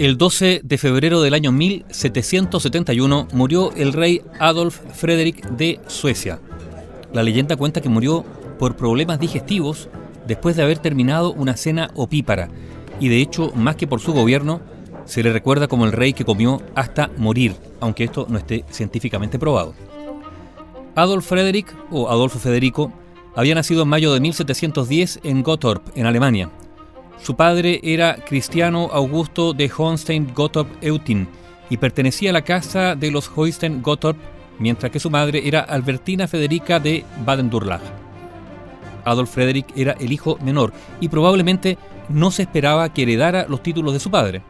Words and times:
El 0.00 0.16
12 0.16 0.62
de 0.64 0.78
febrero 0.78 1.20
del 1.20 1.34
año 1.34 1.52
1771 1.52 3.28
murió 3.34 3.70
el 3.76 3.92
rey 3.92 4.22
Adolf 4.38 4.80
Frederick 4.94 5.46
de 5.50 5.78
Suecia. 5.88 6.40
La 7.12 7.22
leyenda 7.22 7.56
cuenta 7.56 7.82
que 7.82 7.90
murió 7.90 8.24
por 8.58 8.76
problemas 8.76 9.20
digestivos 9.20 9.90
después 10.26 10.56
de 10.56 10.62
haber 10.62 10.78
terminado 10.78 11.34
una 11.34 11.54
cena 11.54 11.90
opípara, 11.96 12.48
y 12.98 13.10
de 13.10 13.20
hecho, 13.20 13.52
más 13.54 13.76
que 13.76 13.86
por 13.86 14.00
su 14.00 14.14
gobierno, 14.14 14.62
se 15.04 15.22
le 15.22 15.34
recuerda 15.34 15.68
como 15.68 15.84
el 15.84 15.92
rey 15.92 16.14
que 16.14 16.24
comió 16.24 16.62
hasta 16.74 17.10
morir, 17.18 17.54
aunque 17.78 18.04
esto 18.04 18.24
no 18.30 18.38
esté 18.38 18.64
científicamente 18.70 19.38
probado. 19.38 19.74
Adolf 20.94 21.26
Frederick, 21.26 21.76
o 21.90 22.08
Adolfo 22.08 22.38
Federico, 22.38 22.90
había 23.36 23.54
nacido 23.54 23.82
en 23.82 23.88
mayo 23.88 24.14
de 24.14 24.20
1710 24.20 25.20
en 25.24 25.42
Gottorp, 25.42 25.94
en 25.94 26.06
Alemania, 26.06 26.48
su 27.22 27.36
padre 27.36 27.80
era 27.82 28.16
Cristiano 28.16 28.88
Augusto 28.92 29.52
de 29.52 29.70
Hohenstein-Gottorp-Eutin 29.70 31.28
y 31.68 31.76
pertenecía 31.76 32.30
a 32.30 32.32
la 32.32 32.42
casa 32.42 32.96
de 32.96 33.10
los 33.10 33.30
Hohenstein-Gottorp, 33.34 34.16
mientras 34.58 34.90
que 34.90 35.00
su 35.00 35.10
madre 35.10 35.46
era 35.46 35.60
Albertina 35.60 36.26
Federica 36.26 36.80
de 36.80 37.04
Baden-Durlach. 37.24 37.82
Adolf 39.04 39.30
Frederick 39.30 39.66
era 39.76 39.92
el 39.92 40.12
hijo 40.12 40.38
menor 40.42 40.72
y 41.00 41.08
probablemente 41.08 41.78
no 42.08 42.30
se 42.30 42.42
esperaba 42.42 42.92
que 42.92 43.02
heredara 43.02 43.46
los 43.48 43.62
títulos 43.62 43.92
de 43.92 44.00
su 44.00 44.10
padre. 44.10 44.42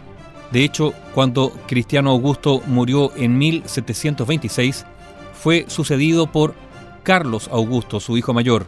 De 0.52 0.64
hecho, 0.64 0.92
cuando 1.14 1.52
Cristiano 1.66 2.10
Augusto 2.10 2.62
murió 2.66 3.12
en 3.16 3.38
1726, 3.38 4.86
fue 5.32 5.64
sucedido 5.68 6.26
por 6.30 6.54
Carlos 7.02 7.48
Augusto, 7.52 8.00
su 8.00 8.16
hijo 8.16 8.32
mayor. 8.32 8.66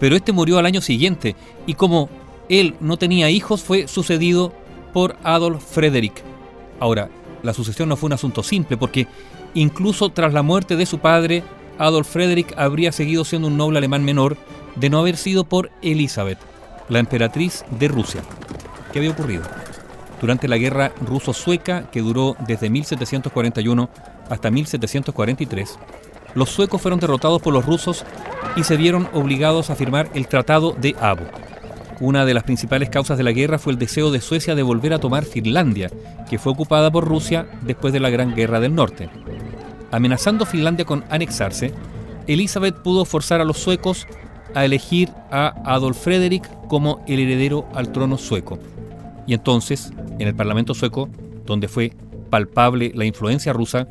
Pero 0.00 0.16
este 0.16 0.32
murió 0.32 0.58
al 0.58 0.66
año 0.66 0.80
siguiente 0.80 1.36
y 1.66 1.74
como 1.74 2.08
él 2.48 2.74
no 2.80 2.96
tenía 2.96 3.30
hijos, 3.30 3.62
fue 3.62 3.88
sucedido 3.88 4.52
por 4.92 5.16
Adolf 5.22 5.64
Frederick. 5.64 6.22
Ahora, 6.80 7.08
la 7.42 7.54
sucesión 7.54 7.88
no 7.88 7.96
fue 7.96 8.08
un 8.08 8.12
asunto 8.12 8.42
simple, 8.42 8.76
porque 8.76 9.06
incluso 9.54 10.10
tras 10.10 10.32
la 10.32 10.42
muerte 10.42 10.76
de 10.76 10.86
su 10.86 10.98
padre, 10.98 11.42
Adolf 11.78 12.08
Frederick 12.08 12.54
habría 12.56 12.92
seguido 12.92 13.24
siendo 13.24 13.48
un 13.48 13.56
noble 13.56 13.78
alemán 13.78 14.04
menor 14.04 14.36
de 14.76 14.90
no 14.90 14.98
haber 14.98 15.16
sido 15.16 15.44
por 15.44 15.70
Elizabeth, 15.82 16.38
la 16.88 16.98
emperatriz 16.98 17.64
de 17.70 17.88
Rusia. 17.88 18.22
¿Qué 18.92 18.98
había 18.98 19.10
ocurrido? 19.10 19.42
Durante 20.20 20.46
la 20.46 20.56
guerra 20.56 20.92
ruso-sueca, 21.04 21.90
que 21.90 22.00
duró 22.00 22.36
desde 22.46 22.70
1741 22.70 23.90
hasta 24.30 24.50
1743, 24.50 25.78
los 26.34 26.50
suecos 26.50 26.80
fueron 26.80 27.00
derrotados 27.00 27.42
por 27.42 27.52
los 27.52 27.66
rusos 27.66 28.04
y 28.56 28.64
se 28.64 28.76
vieron 28.76 29.08
obligados 29.12 29.70
a 29.70 29.76
firmar 29.76 30.08
el 30.14 30.28
Tratado 30.28 30.72
de 30.72 30.94
Abo. 31.00 31.24
Una 32.02 32.24
de 32.24 32.34
las 32.34 32.42
principales 32.42 32.90
causas 32.90 33.16
de 33.16 33.22
la 33.22 33.30
guerra 33.30 33.60
fue 33.60 33.72
el 33.72 33.78
deseo 33.78 34.10
de 34.10 34.20
Suecia 34.20 34.56
de 34.56 34.64
volver 34.64 34.92
a 34.92 34.98
tomar 34.98 35.24
Finlandia, 35.24 35.88
que 36.28 36.36
fue 36.36 36.50
ocupada 36.50 36.90
por 36.90 37.06
Rusia 37.06 37.46
después 37.64 37.92
de 37.92 38.00
la 38.00 38.10
Gran 38.10 38.34
Guerra 38.34 38.58
del 38.58 38.74
Norte. 38.74 39.08
Amenazando 39.92 40.44
Finlandia 40.44 40.84
con 40.84 41.04
anexarse, 41.10 41.72
Elizabeth 42.26 42.74
pudo 42.82 43.04
forzar 43.04 43.40
a 43.40 43.44
los 43.44 43.58
suecos 43.58 44.08
a 44.52 44.64
elegir 44.64 45.10
a 45.30 45.54
Adolf 45.64 45.96
Fredrik 46.02 46.50
como 46.66 47.04
el 47.06 47.20
heredero 47.20 47.68
al 47.72 47.92
trono 47.92 48.18
sueco. 48.18 48.58
Y 49.28 49.34
entonces, 49.34 49.92
en 50.18 50.26
el 50.26 50.34
Parlamento 50.34 50.74
sueco, 50.74 51.08
donde 51.46 51.68
fue 51.68 51.92
palpable 52.30 52.90
la 52.96 53.04
influencia 53.04 53.52
rusa, 53.52 53.86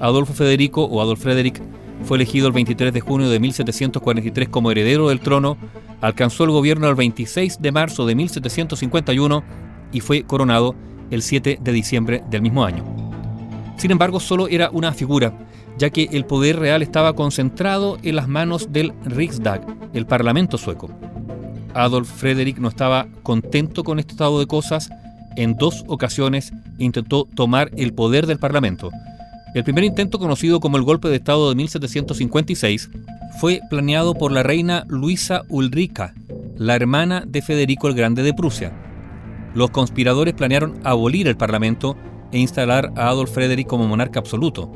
Adolfo 0.00 0.32
Federico 0.32 0.82
o 0.82 1.00
Adolf 1.00 1.22
Frederick 1.22 1.62
fue 2.04 2.16
elegido 2.16 2.46
el 2.46 2.52
23 2.52 2.92
de 2.92 3.00
junio 3.00 3.28
de 3.28 3.40
1743 3.40 4.48
como 4.48 4.70
heredero 4.70 5.08
del 5.08 5.20
trono, 5.20 5.56
alcanzó 6.00 6.44
el 6.44 6.50
gobierno 6.50 6.88
el 6.88 6.94
26 6.94 7.60
de 7.60 7.72
marzo 7.72 8.06
de 8.06 8.14
1751 8.14 9.44
y 9.92 10.00
fue 10.00 10.24
coronado 10.24 10.74
el 11.10 11.22
7 11.22 11.58
de 11.60 11.72
diciembre 11.72 12.22
del 12.30 12.42
mismo 12.42 12.64
año. 12.64 12.84
Sin 13.76 13.90
embargo, 13.90 14.20
solo 14.20 14.48
era 14.48 14.70
una 14.70 14.92
figura, 14.92 15.32
ya 15.78 15.90
que 15.90 16.08
el 16.12 16.24
poder 16.24 16.58
real 16.58 16.82
estaba 16.82 17.14
concentrado 17.14 17.98
en 18.02 18.16
las 18.16 18.28
manos 18.28 18.72
del 18.72 18.92
Riksdag, 19.04 19.62
el 19.92 20.06
Parlamento 20.06 20.58
sueco. 20.58 20.90
Adolf 21.74 22.10
Frederick 22.10 22.58
no 22.58 22.68
estaba 22.68 23.08
contento 23.22 23.82
con 23.84 23.98
este 23.98 24.12
estado 24.12 24.38
de 24.38 24.46
cosas. 24.46 24.90
En 25.36 25.56
dos 25.56 25.84
ocasiones 25.86 26.52
intentó 26.78 27.26
tomar 27.34 27.70
el 27.76 27.94
poder 27.94 28.26
del 28.26 28.38
Parlamento, 28.38 28.90
el 29.54 29.64
primer 29.64 29.84
intento, 29.84 30.18
conocido 30.18 30.60
como 30.60 30.78
el 30.78 30.82
golpe 30.82 31.08
de 31.08 31.16
Estado 31.16 31.50
de 31.50 31.54
1756, 31.56 32.90
fue 33.38 33.60
planeado 33.68 34.14
por 34.14 34.32
la 34.32 34.42
reina 34.42 34.84
Luisa 34.88 35.42
Ulrica, 35.48 36.14
la 36.56 36.74
hermana 36.74 37.24
de 37.26 37.42
Federico 37.42 37.88
el 37.88 37.94
Grande 37.94 38.22
de 38.22 38.32
Prusia. 38.32 38.72
Los 39.54 39.70
conspiradores 39.70 40.32
planearon 40.32 40.80
abolir 40.84 41.28
el 41.28 41.36
Parlamento 41.36 41.96
e 42.30 42.38
instalar 42.38 42.92
a 42.96 43.08
Adolf 43.08 43.32
Frederick 43.32 43.68
como 43.68 43.86
monarca 43.86 44.20
absoluto. 44.20 44.72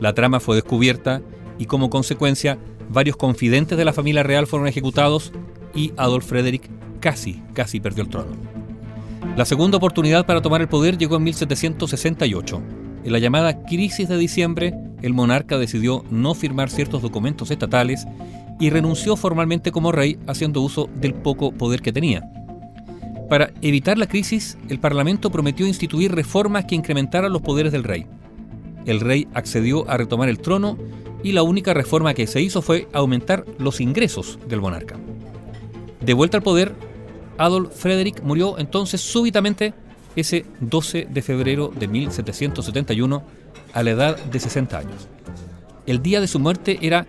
La 0.00 0.14
trama 0.14 0.40
fue 0.40 0.56
descubierta 0.56 1.20
y 1.58 1.66
como 1.66 1.90
consecuencia 1.90 2.58
varios 2.88 3.16
confidentes 3.16 3.76
de 3.76 3.84
la 3.84 3.92
familia 3.92 4.22
real 4.22 4.46
fueron 4.46 4.68
ejecutados 4.68 5.32
y 5.74 5.92
Adolf 5.98 6.26
Frederick 6.26 6.70
casi, 7.00 7.42
casi 7.52 7.78
perdió 7.78 8.04
el 8.04 8.08
trono. 8.08 8.32
La 9.36 9.44
segunda 9.44 9.76
oportunidad 9.76 10.24
para 10.24 10.40
tomar 10.40 10.62
el 10.62 10.68
poder 10.68 10.96
llegó 10.96 11.16
en 11.16 11.24
1768 11.24 12.83
en 13.04 13.12
la 13.12 13.18
llamada 13.18 13.62
crisis 13.64 14.08
de 14.08 14.16
diciembre, 14.16 14.74
el 15.02 15.12
monarca 15.12 15.58
decidió 15.58 16.04
no 16.10 16.34
firmar 16.34 16.70
ciertos 16.70 17.02
documentos 17.02 17.50
estatales 17.50 18.06
y 18.58 18.70
renunció 18.70 19.16
formalmente 19.16 19.72
como 19.72 19.92
rey 19.92 20.18
haciendo 20.26 20.62
uso 20.62 20.88
del 20.94 21.12
poco 21.12 21.52
poder 21.52 21.82
que 21.82 21.92
tenía. 21.92 22.26
Para 23.28 23.52
evitar 23.60 23.98
la 23.98 24.06
crisis, 24.06 24.56
el 24.70 24.80
Parlamento 24.80 25.30
prometió 25.30 25.66
instituir 25.66 26.14
reformas 26.14 26.64
que 26.64 26.74
incrementaran 26.74 27.32
los 27.32 27.42
poderes 27.42 27.72
del 27.72 27.84
rey. 27.84 28.06
El 28.86 29.00
rey 29.00 29.28
accedió 29.34 29.88
a 29.90 29.98
retomar 29.98 30.30
el 30.30 30.38
trono 30.38 30.78
y 31.22 31.32
la 31.32 31.42
única 31.42 31.74
reforma 31.74 32.14
que 32.14 32.26
se 32.26 32.40
hizo 32.40 32.62
fue 32.62 32.88
aumentar 32.92 33.44
los 33.58 33.80
ingresos 33.80 34.38
del 34.48 34.62
monarca. 34.62 34.96
De 36.00 36.14
vuelta 36.14 36.38
al 36.38 36.42
poder, 36.42 36.74
Adolf 37.36 37.74
Frederick 37.74 38.22
murió 38.22 38.58
entonces 38.58 39.00
súbitamente 39.00 39.74
ese 40.16 40.44
12 40.60 41.08
de 41.10 41.22
febrero 41.22 41.72
de 41.74 41.88
1771 41.88 43.22
a 43.72 43.82
la 43.82 43.90
edad 43.90 44.16
de 44.16 44.40
60 44.40 44.78
años. 44.78 45.08
El 45.86 46.02
día 46.02 46.20
de 46.20 46.28
su 46.28 46.38
muerte 46.38 46.78
era 46.82 47.06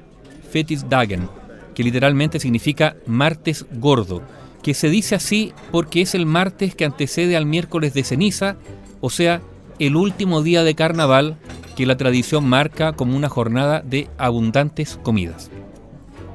Dagen, 0.89 1.27
que 1.73 1.83
literalmente 1.83 2.39
significa 2.39 2.95
martes 3.05 3.65
gordo, 3.73 4.21
que 4.63 4.73
se 4.73 4.89
dice 4.89 5.15
así 5.15 5.53
porque 5.71 6.01
es 6.01 6.15
el 6.15 6.25
martes 6.25 6.75
que 6.75 6.85
antecede 6.85 7.35
al 7.35 7.45
miércoles 7.45 7.93
de 7.93 8.03
ceniza, 8.03 8.55
o 9.01 9.09
sea, 9.09 9.41
el 9.79 9.97
último 9.97 10.41
día 10.41 10.63
de 10.63 10.73
carnaval 10.73 11.37
que 11.75 11.85
la 11.85 11.97
tradición 11.97 12.47
marca 12.47 12.93
como 12.93 13.17
una 13.17 13.27
jornada 13.27 13.81
de 13.81 14.07
abundantes 14.17 14.97
comidas. 15.03 15.51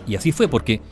Y 0.06 0.16
así 0.16 0.32
fue 0.32 0.48
porque, 0.48 0.82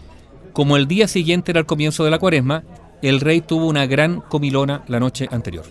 como 0.53 0.77
el 0.77 0.89
día 0.89 1.07
siguiente 1.07 1.53
era 1.53 1.61
el 1.61 1.67
comienzo 1.67 2.05
de 2.05 2.11
la 2.11 2.19
cuaresma, 2.19 2.65
el 3.03 3.21
rey 3.21 3.41
tuvo 3.41 3.67
una 3.67 3.87
gran 3.87 4.21
comilona 4.21 4.83
la 4.89 4.99
noche 4.99 5.29
anterior. 5.31 5.65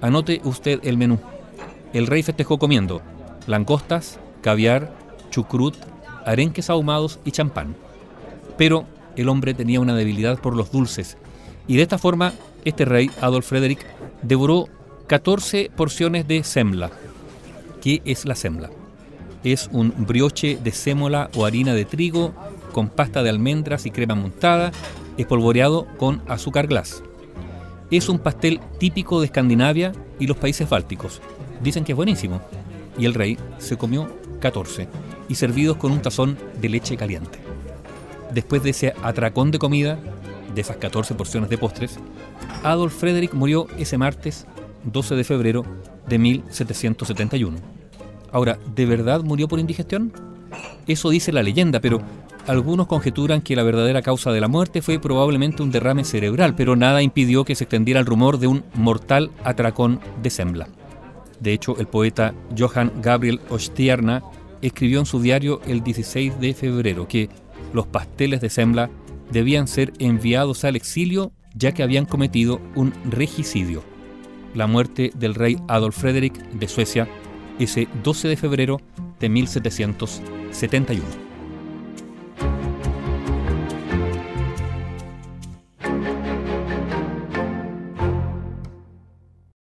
Anote 0.00 0.40
usted 0.44 0.80
el 0.84 0.96
menú. 0.96 1.18
El 1.92 2.06
rey 2.06 2.22
festejó 2.22 2.58
comiendo 2.58 3.02
langostas, 3.46 4.18
caviar, 4.40 4.94
chucrut, 5.30 5.74
arenques 6.24 6.70
ahumados 6.70 7.18
y 7.24 7.32
champán. 7.32 7.74
Pero 8.56 8.84
el 9.16 9.28
hombre 9.28 9.54
tenía 9.54 9.80
una 9.80 9.94
debilidad 9.94 10.38
por 10.38 10.56
los 10.56 10.70
dulces 10.70 11.16
y 11.66 11.76
de 11.76 11.82
esta 11.82 11.98
forma 11.98 12.32
este 12.64 12.84
rey, 12.84 13.10
Adolf 13.20 13.46
Frederick, 13.46 13.84
devoró 14.22 14.68
14 15.08 15.70
porciones 15.74 16.28
de 16.28 16.44
semla. 16.44 16.90
¿Qué 17.80 18.02
es 18.04 18.24
la 18.24 18.36
semla? 18.36 18.70
Es 19.42 19.68
un 19.72 19.92
brioche 19.98 20.58
de 20.62 20.70
sémola 20.70 21.28
o 21.34 21.44
harina 21.44 21.74
de 21.74 21.84
trigo 21.84 22.32
con 22.72 22.88
pasta 22.88 23.24
de 23.24 23.30
almendras 23.30 23.84
y 23.86 23.90
crema 23.90 24.14
montada 24.14 24.70
espolvoreado 25.16 25.86
con 25.96 26.22
azúcar 26.28 26.66
glass. 26.66 27.02
Es 27.90 28.08
un 28.08 28.18
pastel 28.18 28.60
típico 28.78 29.20
de 29.20 29.26
Escandinavia 29.26 29.92
y 30.18 30.26
los 30.26 30.36
países 30.36 30.68
bálticos. 30.68 31.20
Dicen 31.62 31.84
que 31.84 31.92
es 31.92 31.96
buenísimo. 31.96 32.40
Y 32.98 33.06
el 33.06 33.14
rey 33.14 33.38
se 33.58 33.76
comió 33.76 34.08
14 34.40 34.88
y 35.28 35.34
servidos 35.34 35.76
con 35.76 35.92
un 35.92 36.02
tazón 36.02 36.36
de 36.60 36.68
leche 36.68 36.96
caliente. 36.96 37.38
Después 38.32 38.62
de 38.62 38.70
ese 38.70 38.94
atracón 39.02 39.50
de 39.50 39.58
comida, 39.58 39.98
de 40.54 40.60
esas 40.60 40.76
14 40.76 41.14
porciones 41.14 41.50
de 41.50 41.58
postres, 41.58 41.98
Adolf 42.62 42.94
Frederick 42.94 43.34
murió 43.34 43.66
ese 43.78 43.98
martes 43.98 44.46
12 44.84 45.14
de 45.14 45.24
febrero 45.24 45.64
de 46.08 46.18
1771. 46.18 47.56
Ahora, 48.30 48.58
¿de 48.74 48.86
verdad 48.86 49.22
murió 49.22 49.48
por 49.48 49.60
indigestión? 49.60 50.12
Eso 50.86 51.10
dice 51.10 51.32
la 51.32 51.42
leyenda, 51.42 51.80
pero 51.80 52.00
algunos 52.46 52.86
conjeturan 52.86 53.40
que 53.40 53.56
la 53.56 53.62
verdadera 53.62 54.02
causa 54.02 54.32
de 54.32 54.40
la 54.40 54.48
muerte 54.48 54.82
fue 54.82 54.98
probablemente 54.98 55.62
un 55.62 55.70
derrame 55.70 56.04
cerebral, 56.04 56.54
pero 56.56 56.74
nada 56.76 57.02
impidió 57.02 57.44
que 57.44 57.54
se 57.54 57.64
extendiera 57.64 58.00
el 58.00 58.06
rumor 58.06 58.38
de 58.38 58.48
un 58.48 58.64
mortal 58.74 59.30
atracón 59.44 60.00
de 60.22 60.30
Sembla. 60.30 60.68
De 61.40 61.52
hecho, 61.52 61.78
el 61.78 61.86
poeta 61.86 62.34
Johann 62.56 62.92
Gabriel 63.00 63.40
Ostierna 63.48 64.22
escribió 64.60 65.00
en 65.00 65.06
su 65.06 65.20
diario 65.20 65.60
el 65.66 65.82
16 65.82 66.40
de 66.40 66.54
febrero 66.54 67.08
que 67.08 67.28
los 67.72 67.86
pasteles 67.86 68.40
de 68.40 68.50
Sembla 68.50 68.90
debían 69.30 69.66
ser 69.66 69.92
enviados 69.98 70.64
al 70.64 70.76
exilio 70.76 71.32
ya 71.54 71.72
que 71.72 71.82
habían 71.82 72.06
cometido 72.06 72.60
un 72.74 72.92
regicidio. 73.10 73.82
la 74.54 74.66
muerte 74.66 75.12
del 75.14 75.34
rey 75.34 75.56
Adolf 75.66 75.96
Frederick 75.96 76.34
de 76.52 76.68
Suecia 76.68 77.08
ese 77.58 77.88
12 78.04 78.28
de 78.28 78.36
febrero 78.36 78.80
de 79.22 79.28
1771. 79.28 81.31